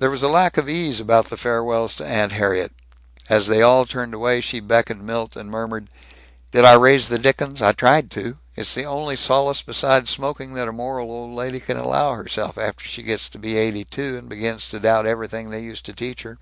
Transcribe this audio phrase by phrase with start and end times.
[0.00, 2.72] There was a lack of ease about the farewells to Aunt Harriet.
[3.28, 5.86] As they all turned away she beckoned Milt and murmured,
[6.50, 7.62] "Did I raise the dickens?
[7.62, 8.38] I tried to.
[8.56, 12.84] It's the only solace besides smoking that a moral old lady can allow herself, after
[12.84, 16.22] she gets to be eighty two and begins to doubt everything they used to teach
[16.22, 16.38] her.